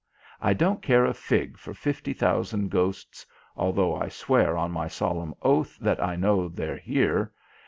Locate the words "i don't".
0.41-0.81